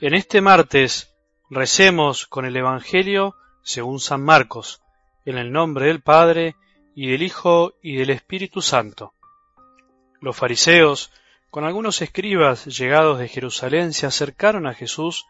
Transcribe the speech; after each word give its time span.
En 0.00 0.14
este 0.14 0.40
martes 0.40 1.12
recemos 1.50 2.28
con 2.28 2.44
el 2.44 2.56
Evangelio 2.56 3.34
según 3.64 3.98
San 3.98 4.22
Marcos, 4.22 4.80
en 5.24 5.38
el 5.38 5.50
nombre 5.50 5.86
del 5.86 6.02
Padre, 6.02 6.54
y 6.94 7.10
del 7.10 7.20
Hijo, 7.24 7.74
y 7.82 7.96
del 7.96 8.10
Espíritu 8.10 8.62
Santo. 8.62 9.14
Los 10.20 10.36
fariseos, 10.36 11.10
con 11.50 11.64
algunos 11.64 12.00
escribas 12.00 12.66
llegados 12.66 13.18
de 13.18 13.26
Jerusalén, 13.26 13.92
se 13.92 14.06
acercaron 14.06 14.68
a 14.68 14.74
Jesús 14.74 15.26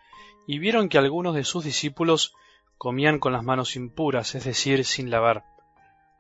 y 0.47 0.59
vieron 0.59 0.91
que 0.91 0.99
algunos 0.99 1.35
de 1.35 1.45
sus 1.45 1.65
discípulos 1.65 2.35
comían 2.77 3.21
con 3.21 3.33
las 3.33 3.45
manos 3.45 3.75
impuras, 3.75 4.35
es 4.35 4.45
decir, 4.45 4.85
sin 4.85 5.09
lavar. 5.09 5.45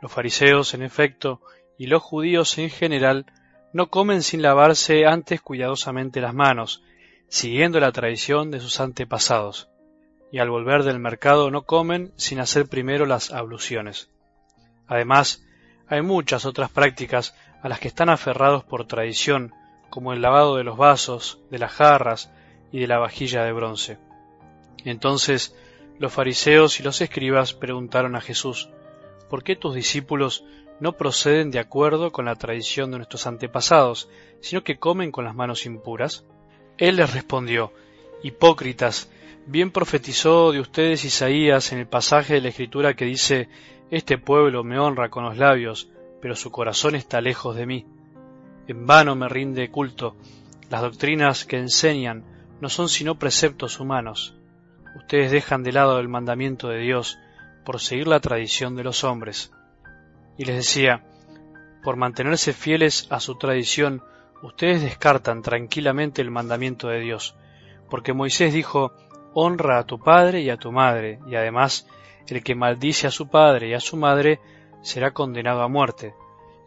Los 0.01 0.11
fariseos, 0.11 0.73
en 0.73 0.83
efecto, 0.83 1.43
y 1.79 1.87
los 1.89 2.03
judíos 2.03 2.57
en 2.57 2.71
general, 2.71 3.27
no 3.75 3.91
comen 3.91 4.23
sin 4.23 4.41
lavarse 4.41 5.05
antes 5.05 5.43
cuidadosamente 5.43 6.23
las 6.23 6.33
manos, 6.33 6.83
siguiendo 7.29 7.81
la 7.81 7.93
tradición 7.93 8.51
de 8.51 8.61
sus 8.61 8.81
antepasados, 8.81 9.69
y 10.31 10.39
al 10.39 10.51
volver 10.51 10.83
del 10.83 10.99
mercado 10.99 11.51
no 11.51 11.63
comen 11.63 12.13
sin 12.17 12.41
hacer 12.41 12.67
primero 12.69 13.07
las 13.07 13.31
abluciones. 13.31 14.11
Además, 14.87 15.45
hay 15.87 16.03
muchas 16.03 16.45
otras 16.45 16.71
prácticas 16.71 17.35
a 17.63 17.69
las 17.69 17.81
que 17.81 17.89
están 17.89 18.09
aferrados 18.09 18.65
por 18.65 18.87
tradición, 18.87 19.55
como 19.91 20.13
el 20.13 20.23
lavado 20.23 20.57
de 20.57 20.65
los 20.65 20.77
vasos, 20.77 21.41
de 21.51 21.59
las 21.59 21.73
jarras 21.73 22.31
y 22.73 22.81
de 22.81 22.87
la 22.87 22.99
vajilla 22.99 23.45
de 23.45 23.53
bronce. 23.53 23.99
Entonces 24.85 25.57
los 25.99 26.13
fariseos 26.13 26.79
y 26.79 26.83
los 26.83 27.01
escribas 27.01 27.55
preguntaron 27.55 28.15
a 28.15 28.21
Jesús, 28.21 28.71
¿por 29.29 29.43
qué 29.43 29.57
tus 29.57 29.75
discípulos 29.75 30.45
no 30.79 30.93
proceden 30.93 31.51
de 31.51 31.59
acuerdo 31.59 32.13
con 32.13 32.27
la 32.27 32.37
tradición 32.37 32.91
de 32.91 32.99
nuestros 32.99 33.27
antepasados, 33.27 34.09
sino 34.41 34.63
que 34.63 34.79
comen 34.79 35.11
con 35.11 35.25
las 35.25 35.35
manos 35.35 35.67
impuras? 35.67 36.25
Él 36.79 36.97
les 36.97 37.13
respondió, 37.13 37.73
Hipócritas, 38.23 39.11
bien 39.47 39.71
profetizó 39.71 40.53
de 40.53 40.61
ustedes 40.61 41.05
Isaías 41.05 41.73
en 41.73 41.81
el 41.81 41.87
pasaje 41.87 42.35
de 42.35 42.41
la 42.41 42.49
Escritura 42.49 42.95
que 42.95 43.05
dice, 43.05 43.49
Este 43.91 44.17
pueblo 44.17 44.65
me 44.65 44.79
honra 44.79 45.11
con 45.11 45.25
los 45.25 45.37
labios, 45.37 45.91
pero 46.23 46.37
su 46.37 46.51
corazón 46.51 46.95
está 46.95 47.21
lejos 47.21 47.57
de 47.57 47.67
mí. 47.67 47.87
En 48.69 48.87
vano 48.87 49.17
me 49.17 49.29
rinde 49.29 49.71
culto, 49.71 50.17
las 50.71 50.83
doctrinas 50.83 51.45
que 51.45 51.59
enseñan 51.59 52.25
no 52.61 52.69
son 52.69 52.89
sino 52.89 53.19
preceptos 53.19 53.81
humanos. 53.81 54.37
Ustedes 54.97 55.31
dejan 55.31 55.63
de 55.63 55.73
lado 55.73 55.99
el 55.99 56.09
mandamiento 56.09 56.69
de 56.69 56.79
Dios 56.79 57.19
por 57.65 57.81
seguir 57.81 58.07
la 58.07 58.21
tradición 58.21 58.77
de 58.77 58.85
los 58.85 59.05
hombres. 59.05 59.53
Y 60.37 60.45
les 60.45 60.57
decía, 60.57 61.05
por 61.83 61.97
mantenerse 61.97 62.53
fieles 62.53 63.07
a 63.11 63.21
su 63.21 63.37
tradición, 63.37 64.03
ustedes 64.43 64.83
descartan 64.83 65.43
tranquilamente 65.43 66.23
el 66.23 66.31
mandamiento 66.31 66.89
de 66.89 67.01
Dios, 67.01 67.35
porque 67.91 68.13
Moisés 68.13 68.53
dijo, 68.53 68.93
honra 69.35 69.79
a 69.79 69.85
tu 69.85 69.99
padre 69.99 70.41
y 70.41 70.51
a 70.51 70.57
tu 70.57 70.73
madre, 70.73 71.19
y 71.29 71.37
además 71.37 71.87
el 72.29 72.43
que 72.43 72.55
maldice 72.55 73.07
a 73.07 73.11
su 73.11 73.29
padre 73.29 73.69
y 73.69 73.75
a 73.75 73.81
su 73.81 73.97
madre 73.97 74.41
será 74.83 75.13
condenado 75.13 75.63
a 75.63 75.69
muerte. 75.69 76.15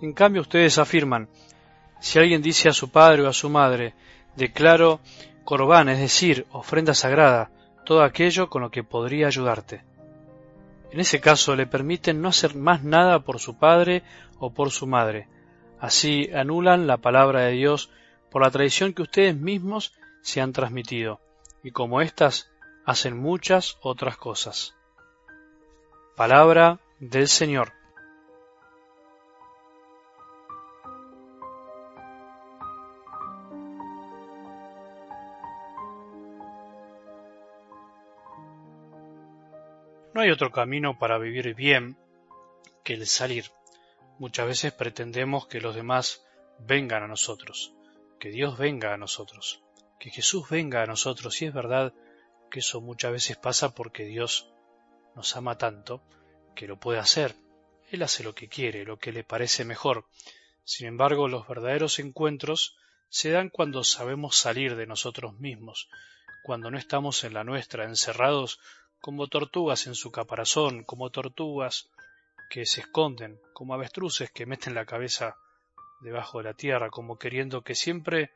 En 0.02 0.14
cambio 0.14 0.42
ustedes 0.42 0.78
afirman, 0.78 1.30
si 2.00 2.18
alguien 2.18 2.42
dice 2.42 2.70
a 2.70 2.74
su 2.74 2.90
padre 2.90 3.22
o 3.22 3.30
a 3.30 3.34
su 3.34 3.50
madre, 3.50 3.94
declaro 4.36 5.00
corbán, 5.44 5.90
es 5.90 6.00
decir, 6.00 6.48
ofrenda 6.52 6.94
sagrada, 6.94 7.52
todo 7.86 8.04
aquello 8.04 8.50
con 8.50 8.62
lo 8.62 8.72
que 8.72 8.84
podría 8.84 9.28
ayudarte. 9.28 9.84
En 10.92 11.00
ese 11.00 11.22
caso 11.22 11.56
le 11.56 11.68
permiten 11.68 12.22
no 12.22 12.30
hacer 12.30 12.56
más 12.56 12.84
nada 12.84 13.20
por 13.20 13.40
su 13.40 13.58
padre 13.58 14.04
o 14.40 14.52
por 14.52 14.72
su 14.72 14.88
madre, 14.88 15.28
Así 15.82 16.30
anulan 16.32 16.86
la 16.86 16.98
palabra 16.98 17.40
de 17.42 17.54
Dios 17.54 17.90
por 18.30 18.44
la 18.44 18.52
tradición 18.52 18.94
que 18.94 19.02
ustedes 19.02 19.36
mismos 19.36 19.94
se 20.22 20.40
han 20.40 20.54
transmitido, 20.54 21.20
y 21.64 21.72
como 21.72 22.02
éstas 22.02 22.52
hacen 22.86 23.18
muchas 23.18 23.80
otras 23.82 24.16
cosas. 24.16 24.76
Palabra 26.16 26.80
del 27.00 27.28
Señor. 27.28 27.74
No 40.14 40.22
hay 40.22 40.30
otro 40.30 40.52
camino 40.52 41.00
para 41.00 41.18
vivir 41.18 41.56
bien 41.56 41.98
que 42.84 42.94
el 42.94 43.08
salir 43.08 43.46
Muchas 44.22 44.46
veces 44.46 44.72
pretendemos 44.72 45.48
que 45.48 45.60
los 45.60 45.74
demás 45.74 46.24
vengan 46.60 47.02
a 47.02 47.08
nosotros, 47.08 47.74
que 48.20 48.30
Dios 48.30 48.56
venga 48.56 48.94
a 48.94 48.98
nosotros, 48.98 49.64
que 50.00 50.12
Jesús 50.12 50.48
venga 50.48 50.84
a 50.84 50.86
nosotros, 50.86 51.42
y 51.42 51.46
es 51.46 51.54
verdad 51.56 51.92
que 52.52 52.60
eso 52.60 52.82
muchas 52.82 53.14
veces 53.14 53.38
pasa 53.38 53.74
porque 53.74 54.06
Dios 54.06 54.54
nos 55.16 55.36
ama 55.36 55.58
tanto 55.58 56.04
que 56.54 56.68
lo 56.68 56.80
puede 56.80 57.00
hacer. 57.00 57.34
Él 57.90 58.04
hace 58.04 58.22
lo 58.22 58.36
que 58.36 58.48
quiere, 58.48 58.86
lo 58.86 59.00
que 59.00 59.12
le 59.12 59.24
parece 59.24 59.66
mejor. 59.66 60.06
Sin 60.66 60.86
embargo, 60.86 61.28
los 61.28 61.48
verdaderos 61.48 61.98
encuentros 61.98 62.78
se 63.10 63.32
dan 63.32 63.50
cuando 63.50 63.84
sabemos 63.84 64.36
salir 64.36 64.76
de 64.76 64.86
nosotros 64.86 65.34
mismos, 65.40 65.90
cuando 66.44 66.70
no 66.70 66.78
estamos 66.78 67.24
en 67.24 67.34
la 67.34 67.44
nuestra, 67.44 67.86
encerrados 67.86 68.60
como 69.00 69.26
tortugas 69.30 69.88
en 69.88 69.96
su 69.96 70.12
caparazón, 70.12 70.84
como 70.84 71.10
tortugas 71.10 71.90
que 72.52 72.66
se 72.66 72.82
esconden, 72.82 73.40
como 73.54 73.74
avestruces 73.74 74.30
que 74.30 74.46
meten 74.46 74.76
la 74.76 74.86
cabeza 74.86 75.38
debajo 76.02 76.40
de 76.40 76.44
la 76.44 76.54
tierra, 76.54 76.90
como 76.90 77.18
queriendo 77.18 77.64
que 77.64 77.76
siempre 77.76 78.32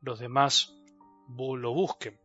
los 0.00 0.18
demás 0.18 0.74
lo 1.28 1.72
busquen. 1.72 2.18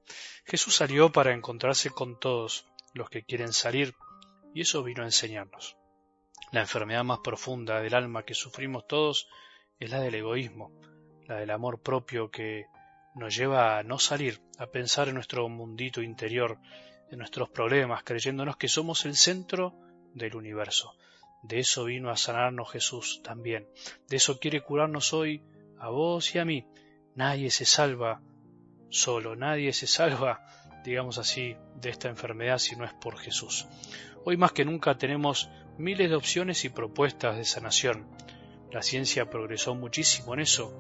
Jesús 0.44 0.78
salió 0.78 1.12
para 1.12 1.36
encontrarse 1.36 1.92
con 1.92 2.20
todos 2.20 2.66
los 2.96 3.12
que 3.12 3.26
quieren 3.26 3.54
salir, 3.54 3.94
y 4.56 4.62
eso 4.62 4.82
vino 4.82 5.04
a 5.04 5.06
enseñarnos. 5.06 5.78
La 6.52 6.62
enfermedad 6.62 7.04
más 7.04 7.20
profunda 7.20 7.80
del 7.80 7.94
alma 7.94 8.26
que 8.26 8.34
sufrimos 8.34 8.88
todos 8.88 9.30
es 9.80 9.92
la 9.92 10.00
del 10.00 10.16
egoísmo, 10.16 10.72
la 11.28 11.36
del 11.36 11.52
amor 11.52 11.84
propio 11.84 12.32
que 12.32 12.66
nos 13.14 13.36
lleva 13.36 13.78
a 13.78 13.84
no 13.84 14.00
salir, 14.00 14.42
a 14.58 14.66
pensar 14.66 15.10
en 15.10 15.14
nuestro 15.14 15.48
mundito 15.48 16.02
interior, 16.02 16.58
en 17.12 17.20
nuestros 17.20 17.50
problemas, 17.50 18.02
creyéndonos 18.04 18.58
que 18.58 18.68
somos 18.68 19.06
el 19.06 19.16
centro 19.16 19.76
del 20.16 20.36
universo. 20.36 20.96
De 21.42 21.60
eso 21.60 21.86
vino 21.86 22.10
a 22.10 22.18
sanarnos 22.18 22.72
Jesús 22.72 23.22
también. 23.24 23.68
De 24.08 24.18
eso 24.18 24.40
quiere 24.40 24.62
curarnos 24.62 25.14
hoy 25.14 25.44
a 25.78 25.90
vos 25.90 26.36
y 26.36 26.40
a 26.40 26.46
mí. 26.46 26.66
Nadie 27.16 27.50
se 27.52 27.66
salva 27.66 28.22
solo, 28.90 29.36
nadie 29.36 29.74
se 29.74 29.88
salva, 29.88 30.46
digamos 30.84 31.18
así, 31.18 31.56
de 31.76 31.90
esta 31.90 32.10
enfermedad 32.10 32.58
si 32.58 32.76
no 32.76 32.86
es 32.86 32.94
por 32.94 33.18
Jesús. 33.18 33.68
Hoy 34.26 34.38
más 34.38 34.52
que 34.52 34.66
nunca 34.66 34.98
tenemos 34.98 35.50
miles 35.78 36.10
de 36.10 36.16
opciones 36.16 36.66
y 36.66 36.70
propuestas 36.70 37.38
de 37.38 37.46
sanación. 37.46 38.08
La 38.72 38.82
ciencia 38.82 39.30
progresó 39.30 39.76
muchísimo 39.76 40.34
en 40.34 40.42
eso 40.42 40.78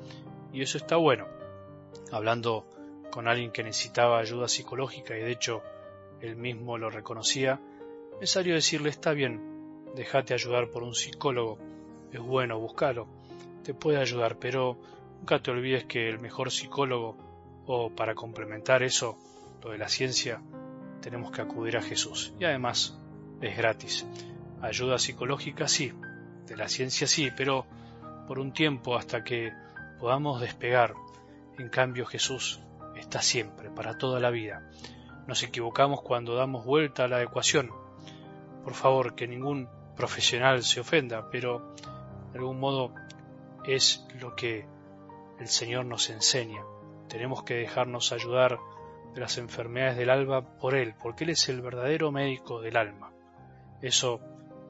y 0.52 0.62
eso 0.62 0.78
está 0.78 0.98
bueno. 0.98 1.28
Hablando 2.12 2.68
con 3.09 3.28
alguien 3.28 3.52
que 3.52 3.64
necesitaba 3.64 4.19
ayuda 4.19 4.48
psicológica 4.48 5.18
y 5.18 5.22
de 5.22 5.31
hecho 5.31 5.64
él 6.22 6.36
mismo 6.36 6.78
lo 6.78 6.90
reconocía, 6.90 7.62
me 8.19 8.28
salió 8.28 8.53
decirle 8.53 8.90
está 8.90 9.14
bien, 9.14 9.49
Déjate 9.95 10.33
ayudar 10.33 10.69
por 10.69 10.83
un 10.83 10.95
psicólogo. 10.95 11.57
Es 12.11 12.19
bueno, 12.19 12.59
buscarlo. 12.59 13.07
Te 13.63 13.73
puede 13.73 13.97
ayudar, 13.97 14.38
pero 14.38 14.77
nunca 15.19 15.41
te 15.41 15.51
olvides 15.51 15.85
que 15.85 16.09
el 16.09 16.19
mejor 16.19 16.51
psicólogo, 16.51 17.17
o 17.66 17.89
para 17.89 18.16
complementar 18.16 18.83
eso, 18.83 19.17
lo 19.63 19.72
de 19.72 19.77
la 19.77 19.89
ciencia, 19.89 20.41
tenemos 21.01 21.31
que 21.31 21.41
acudir 21.41 21.77
a 21.77 21.81
Jesús. 21.81 22.33
Y 22.39 22.45
además, 22.45 22.97
es 23.41 23.57
gratis. 23.57 24.05
Ayuda 24.61 25.00
psicológica 25.00 25.67
sí, 25.67 25.94
de 26.45 26.57
la 26.57 26.68
ciencia 26.68 27.07
sí, 27.07 27.30
pero 27.35 27.65
por 28.27 28.39
un 28.39 28.53
tiempo 28.53 28.97
hasta 28.97 29.24
que 29.24 29.53
podamos 30.00 30.42
despegar. 30.42 30.94
En 31.57 31.69
cambio, 31.69 32.06
Jesús 32.06 32.59
está 32.95 33.21
siempre, 33.21 33.69
para 33.69 33.97
toda 33.97 34.19
la 34.19 34.30
vida. 34.30 34.69
Nos 35.27 35.44
equivocamos 35.44 36.01
cuando 36.01 36.35
damos 36.35 36.65
vuelta 36.65 37.06
a 37.06 37.07
la 37.07 37.21
ecuación. 37.21 37.69
Por 38.63 38.74
favor, 38.74 39.15
que 39.15 39.27
ningún 39.27 39.69
profesional 40.00 40.63
se 40.63 40.80
ofenda, 40.80 41.30
pero 41.30 41.75
de 42.31 42.40
algún 42.40 42.57
modo 42.57 42.94
es 43.66 44.07
lo 44.22 44.34
que 44.34 44.66
el 45.42 45.48
Señor 45.50 45.86
nos 45.86 46.10
enseña. 46.10 46.63
Tenemos 47.10 47.44
que 47.44 47.56
dejarnos 47.56 48.13
ayudar 48.13 48.60
de 49.13 49.19
las 49.19 49.38
enfermedades 49.38 49.98
del 49.98 50.10
alma 50.10 50.57
por 50.57 50.74
Él, 50.74 50.96
porque 51.04 51.25
Él 51.25 51.31
es 51.31 51.50
el 51.50 51.62
verdadero 51.62 52.13
médico 52.13 52.62
del 52.62 52.78
alma. 52.78 53.12
Eso 53.81 54.22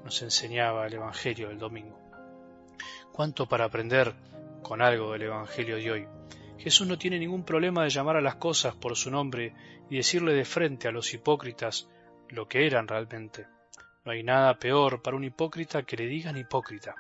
nos 0.04 0.20
enseñaba 0.24 0.88
el 0.88 0.96
Evangelio 0.96 1.50
del 1.50 1.60
domingo. 1.60 2.00
¿Cuánto 3.12 3.48
para 3.48 3.66
aprender 3.66 4.16
con 4.64 4.82
algo 4.82 5.12
del 5.12 5.24
Evangelio 5.24 5.75
de 5.75 5.92
hoy? 5.92 6.08
Jesús 6.58 6.88
no 6.88 6.98
tiene 6.98 7.20
ningún 7.20 7.44
problema 7.44 7.84
de 7.84 7.92
llamar 7.92 8.18
a 8.18 8.22
las 8.22 8.38
cosas 8.38 8.74
por 8.74 8.96
su 8.96 9.12
nombre 9.12 9.54
y 9.92 9.98
decirle 9.98 10.34
de 10.34 10.46
frente 10.46 10.88
a 10.88 10.92
los 10.92 11.14
hipócritas 11.14 11.88
lo 12.30 12.48
que 12.48 12.66
eran 12.66 12.88
realmente. 12.88 13.46
No 14.06 14.12
hay 14.12 14.24
nada 14.24 14.57
peor 14.60 15.01
para 15.01 15.18
un 15.18 15.24
hipócrita 15.24 15.84
que 15.84 15.98
le 15.98 16.07
digan 16.07 16.38
hipócrita, 16.38 16.96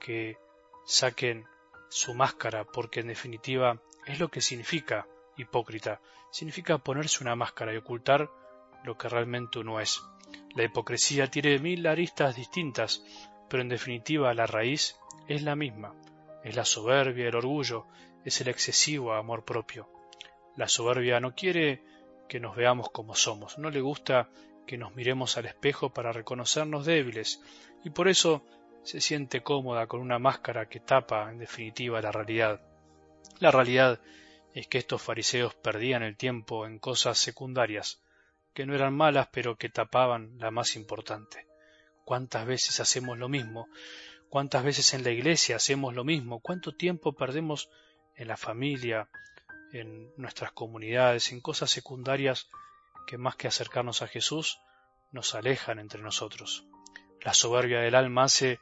que 0.00 0.38
saquen 0.84 1.46
su 1.88 2.14
máscara, 2.14 2.64
porque 2.64 3.00
en 3.00 3.08
definitiva 3.08 3.80
es 4.06 4.18
lo 4.18 4.28
que 4.28 4.40
significa 4.40 5.06
hipócrita, 5.36 6.00
significa 6.30 6.78
ponerse 6.78 7.22
una 7.22 7.36
máscara 7.36 7.74
y 7.74 7.76
ocultar 7.76 8.30
lo 8.84 8.96
que 8.96 9.08
realmente 9.08 9.58
uno 9.58 9.80
es. 9.80 10.00
La 10.54 10.64
hipocresía 10.64 11.30
tiene 11.30 11.58
mil 11.58 11.86
aristas 11.86 12.36
distintas, 12.36 13.04
pero 13.48 13.62
en 13.62 13.68
definitiva 13.68 14.32
la 14.34 14.46
raíz 14.46 14.96
es 15.28 15.42
la 15.42 15.56
misma. 15.56 15.94
Es 16.42 16.56
la 16.56 16.64
soberbia, 16.64 17.28
el 17.28 17.36
orgullo, 17.36 17.86
es 18.24 18.40
el 18.40 18.48
excesivo 18.48 19.12
amor 19.12 19.44
propio. 19.44 19.88
La 20.56 20.68
soberbia 20.68 21.20
no 21.20 21.34
quiere 21.34 21.82
que 22.28 22.40
nos 22.40 22.56
veamos 22.56 22.90
como 22.90 23.14
somos, 23.14 23.58
no 23.58 23.70
le 23.70 23.80
gusta 23.80 24.30
que 24.70 24.78
nos 24.78 24.94
miremos 24.94 25.36
al 25.36 25.46
espejo 25.46 25.92
para 25.92 26.12
reconocernos 26.12 26.86
débiles, 26.86 27.42
y 27.82 27.90
por 27.90 28.06
eso 28.06 28.44
se 28.84 29.00
siente 29.00 29.42
cómoda 29.42 29.88
con 29.88 30.00
una 30.00 30.20
máscara 30.20 30.68
que 30.68 30.78
tapa, 30.78 31.28
en 31.28 31.38
definitiva, 31.38 32.00
la 32.00 32.12
realidad. 32.12 32.60
La 33.40 33.50
realidad 33.50 34.00
es 34.54 34.68
que 34.68 34.78
estos 34.78 35.02
fariseos 35.02 35.56
perdían 35.56 36.04
el 36.04 36.16
tiempo 36.16 36.66
en 36.66 36.78
cosas 36.78 37.18
secundarias, 37.18 38.00
que 38.54 38.64
no 38.64 38.72
eran 38.72 38.94
malas 38.94 39.26
pero 39.32 39.56
que 39.56 39.70
tapaban 39.70 40.38
la 40.38 40.52
más 40.52 40.76
importante. 40.76 41.48
¿Cuántas 42.04 42.46
veces 42.46 42.78
hacemos 42.78 43.18
lo 43.18 43.28
mismo? 43.28 43.66
¿Cuántas 44.28 44.62
veces 44.62 44.94
en 44.94 45.02
la 45.02 45.10
iglesia 45.10 45.56
hacemos 45.56 45.94
lo 45.94 46.04
mismo? 46.04 46.38
¿Cuánto 46.38 46.76
tiempo 46.76 47.12
perdemos 47.12 47.70
en 48.14 48.28
la 48.28 48.36
familia, 48.36 49.08
en 49.72 50.12
nuestras 50.16 50.52
comunidades, 50.52 51.32
en 51.32 51.40
cosas 51.40 51.72
secundarias 51.72 52.48
que 53.06 53.18
más 53.18 53.36
que 53.36 53.48
acercarnos 53.48 54.02
a 54.02 54.08
Jesús, 54.08 54.60
nos 55.12 55.34
alejan 55.34 55.78
entre 55.78 56.02
nosotros? 56.02 56.66
La 57.22 57.34
soberbia 57.34 57.80
del 57.80 57.94
alma 57.94 58.24
hace 58.24 58.60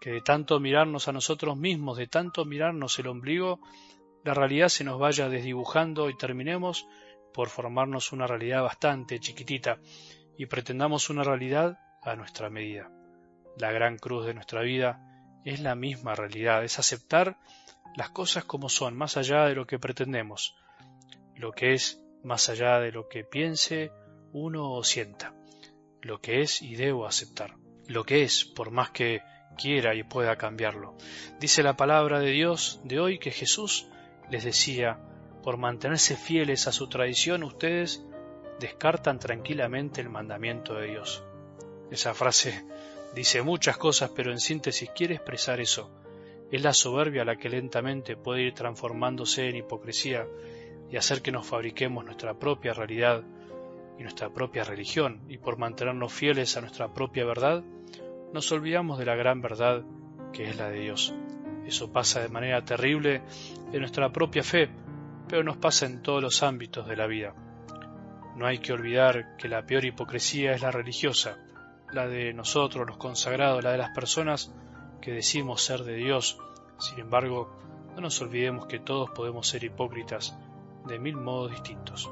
que 0.00 0.10
de 0.10 0.20
tanto 0.20 0.60
mirarnos 0.60 1.08
a 1.08 1.12
nosotros 1.12 1.56
mismos, 1.56 1.98
de 1.98 2.06
tanto 2.06 2.44
mirarnos 2.44 2.98
el 2.98 3.08
ombligo, 3.08 3.60
la 4.24 4.34
realidad 4.34 4.68
se 4.68 4.84
nos 4.84 4.98
vaya 4.98 5.28
desdibujando 5.28 6.10
y 6.10 6.16
terminemos 6.16 6.86
por 7.32 7.48
formarnos 7.48 8.12
una 8.12 8.26
realidad 8.26 8.62
bastante 8.62 9.20
chiquitita 9.20 9.78
y 10.36 10.46
pretendamos 10.46 11.10
una 11.10 11.24
realidad 11.24 11.78
a 12.02 12.14
nuestra 12.16 12.48
medida. 12.50 12.90
La 13.58 13.72
gran 13.72 13.98
cruz 13.98 14.24
de 14.26 14.34
nuestra 14.34 14.62
vida 14.62 15.00
es 15.44 15.60
la 15.60 15.74
misma 15.74 16.14
realidad, 16.14 16.64
es 16.64 16.78
aceptar 16.78 17.38
las 17.96 18.10
cosas 18.10 18.44
como 18.44 18.68
son, 18.68 18.96
más 18.96 19.16
allá 19.16 19.44
de 19.44 19.54
lo 19.54 19.66
que 19.66 19.78
pretendemos, 19.78 20.54
lo 21.34 21.52
que 21.52 21.72
es 21.72 22.00
más 22.22 22.48
allá 22.48 22.80
de 22.80 22.92
lo 22.92 23.08
que 23.08 23.24
piense 23.24 23.92
uno 24.32 24.72
o 24.72 24.84
sienta, 24.84 25.34
lo 26.02 26.20
que 26.20 26.42
es 26.42 26.62
y 26.62 26.76
debo 26.76 27.06
aceptar, 27.06 27.56
lo 27.86 28.04
que 28.04 28.22
es, 28.22 28.44
por 28.44 28.70
más 28.70 28.90
que 28.90 29.22
quiera 29.56 29.94
y 29.94 30.02
pueda 30.02 30.36
cambiarlo. 30.36 30.96
Dice 31.40 31.62
la 31.62 31.76
palabra 31.76 32.20
de 32.20 32.30
Dios 32.30 32.80
de 32.84 33.00
hoy 33.00 33.18
que 33.18 33.30
Jesús 33.30 33.88
les 34.30 34.44
decía, 34.44 34.98
por 35.42 35.56
mantenerse 35.56 36.16
fieles 36.16 36.66
a 36.66 36.72
su 36.72 36.88
tradición, 36.88 37.42
ustedes 37.42 38.04
descartan 38.60 39.18
tranquilamente 39.18 40.00
el 40.00 40.08
mandamiento 40.08 40.74
de 40.74 40.88
Dios. 40.88 41.22
Esa 41.90 42.14
frase 42.14 42.64
dice 43.14 43.42
muchas 43.42 43.76
cosas, 43.76 44.10
pero 44.14 44.30
en 44.30 44.40
síntesis 44.40 44.90
quiere 44.94 45.14
expresar 45.14 45.60
eso. 45.60 45.90
Es 46.50 46.62
la 46.62 46.72
soberbia 46.72 47.24
la 47.24 47.36
que 47.36 47.48
lentamente 47.48 48.16
puede 48.16 48.42
ir 48.42 48.54
transformándose 48.54 49.48
en 49.48 49.56
hipocresía 49.56 50.26
y 50.90 50.96
hacer 50.96 51.22
que 51.22 51.32
nos 51.32 51.46
fabriquemos 51.46 52.04
nuestra 52.04 52.34
propia 52.34 52.72
realidad 52.72 53.22
y 53.98 54.02
nuestra 54.02 54.30
propia 54.30 54.64
religión, 54.64 55.20
y 55.28 55.38
por 55.38 55.58
mantenernos 55.58 56.12
fieles 56.12 56.56
a 56.56 56.60
nuestra 56.60 56.92
propia 56.94 57.24
verdad, 57.24 57.62
nos 58.32 58.50
olvidamos 58.52 58.98
de 58.98 59.06
la 59.06 59.16
gran 59.16 59.40
verdad 59.40 59.82
que 60.32 60.48
es 60.48 60.56
la 60.56 60.68
de 60.68 60.80
Dios. 60.80 61.14
Eso 61.66 61.92
pasa 61.92 62.20
de 62.20 62.28
manera 62.28 62.64
terrible 62.64 63.22
en 63.72 63.80
nuestra 63.80 64.10
propia 64.10 64.42
fe, 64.42 64.70
pero 65.28 65.42
nos 65.42 65.56
pasa 65.56 65.86
en 65.86 66.00
todos 66.02 66.22
los 66.22 66.42
ámbitos 66.42 66.86
de 66.86 66.96
la 66.96 67.06
vida. 67.06 67.34
No 68.36 68.46
hay 68.46 68.58
que 68.58 68.72
olvidar 68.72 69.36
que 69.36 69.48
la 69.48 69.66
peor 69.66 69.84
hipocresía 69.84 70.52
es 70.52 70.62
la 70.62 70.70
religiosa, 70.70 71.36
la 71.92 72.06
de 72.06 72.32
nosotros, 72.32 72.86
los 72.86 72.96
consagrados, 72.96 73.64
la 73.64 73.72
de 73.72 73.78
las 73.78 73.90
personas 73.90 74.54
que 75.00 75.12
decimos 75.12 75.62
ser 75.62 75.82
de 75.82 75.94
Dios. 75.94 76.38
Sin 76.78 77.00
embargo, 77.00 77.50
no 77.94 78.02
nos 78.02 78.20
olvidemos 78.20 78.66
que 78.66 78.78
todos 78.78 79.10
podemos 79.10 79.48
ser 79.48 79.64
hipócritas 79.64 80.38
de 80.88 80.98
mil 80.98 81.16
modos 81.16 81.52
distintos. 81.52 82.10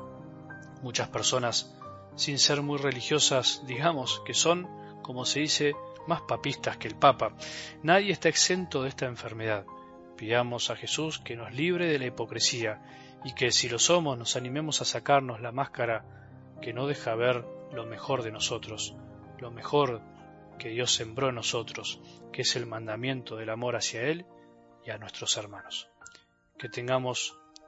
Muchas 0.82 1.08
personas, 1.08 1.74
sin 2.14 2.38
ser 2.38 2.62
muy 2.62 2.78
religiosas, 2.78 3.62
digamos 3.66 4.22
que 4.24 4.34
son, 4.34 4.68
como 5.02 5.24
se 5.24 5.40
dice, 5.40 5.74
más 6.06 6.22
papistas 6.22 6.76
que 6.76 6.88
el 6.88 6.94
Papa. 6.94 7.32
Nadie 7.82 8.12
está 8.12 8.28
exento 8.28 8.82
de 8.82 8.90
esta 8.90 9.06
enfermedad. 9.06 9.64
Pidamos 10.16 10.70
a 10.70 10.76
Jesús 10.76 11.18
que 11.18 11.36
nos 11.36 11.52
libre 11.52 11.88
de 11.88 11.98
la 11.98 12.06
hipocresía 12.06 12.80
y 13.24 13.34
que 13.34 13.50
si 13.50 13.68
lo 13.68 13.78
somos 13.78 14.16
nos 14.16 14.36
animemos 14.36 14.80
a 14.80 14.84
sacarnos 14.84 15.40
la 15.40 15.52
máscara 15.52 16.04
que 16.60 16.72
no 16.72 16.86
deja 16.86 17.14
ver 17.14 17.44
lo 17.72 17.84
mejor 17.84 18.22
de 18.22 18.30
nosotros, 18.30 18.94
lo 19.38 19.50
mejor 19.50 20.00
que 20.58 20.70
Dios 20.70 20.94
sembró 20.94 21.28
en 21.28 21.34
nosotros, 21.34 22.00
que 22.32 22.42
es 22.42 22.56
el 22.56 22.66
mandamiento 22.66 23.36
del 23.36 23.50
amor 23.50 23.76
hacia 23.76 24.02
Él 24.02 24.24
y 24.84 24.90
a 24.90 24.98
nuestros 24.98 25.36
hermanos. 25.36 25.88
Que 26.58 26.68
tengamos 26.68 27.38